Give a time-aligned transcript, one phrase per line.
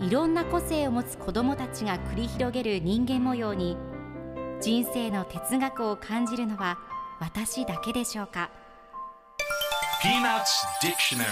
[0.00, 3.76] いろんな個性を持つ子どもたちが繰り広げる人間模様に
[4.60, 6.78] 人生の哲学を感じるのは
[7.20, 8.50] 私だけでしょうか
[10.02, 10.44] ？Peanuts
[10.82, 11.24] Dictionary.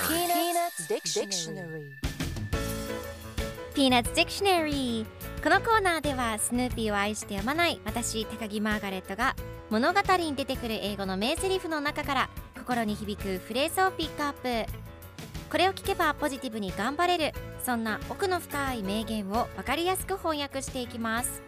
[0.88, 2.08] Peanuts Dictionary.
[3.74, 5.06] Peanuts Dictionary.
[5.40, 9.36] このコーナーではスヌーピーを愛してやまない私高木マーガレットが
[9.70, 14.87] 物語に出てくる英語の名台詞の中から心に響くフレーズをピックアップ
[15.50, 17.32] これを聞けばポジティブに頑張れる。
[17.64, 21.42] そんな奥の深い名言を分かりやすく翻訳していきます。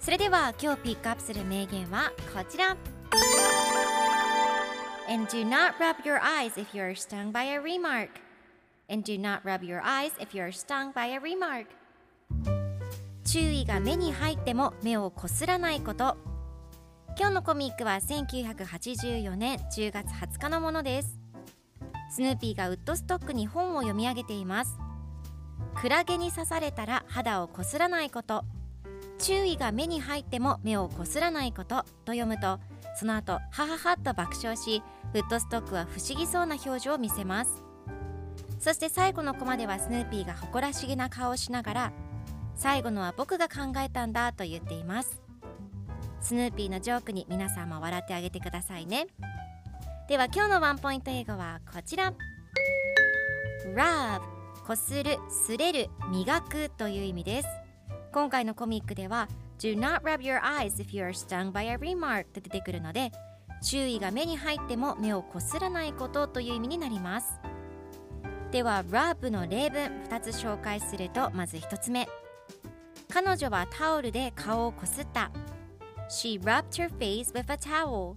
[0.00, 2.76] それでは今日ピックアップする名言はこちら。
[5.08, 8.08] And do not rub your eyes if you are stung by a remark.
[8.88, 11.66] And do not rub your eyes if you are stung by a remark.
[13.24, 16.16] 注意が目に入っても目をこすらないこと。
[17.18, 21.19] 今日のコミックは1984年10月20日のものです。
[22.10, 24.78] スヌーピーがウッドストックに本を読み上げています。
[25.74, 28.44] クラゲに刺されたら肌をこすらないこと。
[29.18, 31.84] 注意が目に入っても目をこすらないこと。
[32.04, 32.58] と読むと
[32.96, 34.82] その後ハハハッと爆笑し
[35.14, 37.62] ウッドストックは不思議そうな表情を見せます。
[38.58, 41.92] そして最後のコマではスヌーピーが誇らしげな顔をしながら
[42.56, 45.22] 最後のは僕が考えたんだと言っています。
[46.20, 49.06] スヌーピーのジョークに皆さんも笑ってあげてくださいね。
[50.10, 52.12] では今日のワンポイント英語はこちら。
[53.76, 54.20] Rub
[54.66, 57.48] こする、すれる、磨くという意味です。
[58.10, 59.28] 今回のコミックでは
[59.60, 63.12] Do not rub your eyes if you are stung by a remark と出てくるので
[63.62, 67.38] 注意が目に入っても目をこすらないことという意味になります。
[68.50, 72.08] では rub の例文2つ紹介するとまず1つ目。
[73.12, 75.30] 彼女はタオルで顔をこすった。
[76.08, 78.16] She rubbed her face with a towel.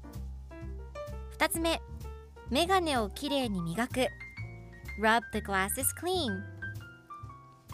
[1.43, 1.81] 2つ目
[2.49, 4.07] メガネをきれいに磨く
[5.01, 6.41] Rub the glasses clean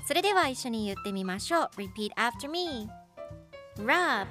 [0.07, 2.89] それでは一緒に言ってみましょう Repeat after me
[3.77, 4.25] Rub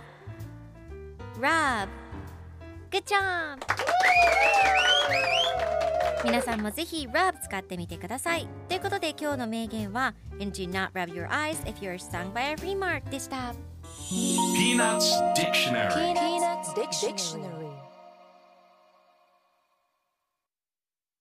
[1.39, 1.89] Rub
[2.91, 3.61] Good job!
[6.25, 13.09] 皆さんもぜひ rub 使ってみてくださいということで今日の名言は And do not rub your eyes if you're stung by a remark
[13.09, 13.55] でした
[14.11, 17.58] Peanuts Dictionary Peanuts Dictionary.